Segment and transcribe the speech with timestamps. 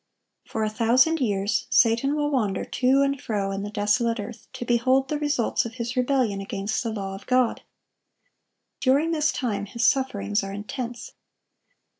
[0.51, 4.47] (1147) For a thousand years, Satan will wander to and fro in the desolate earth,
[4.53, 7.61] to behold the results of his rebellion against the law of God.
[8.79, 11.11] During this time his sufferings are intense.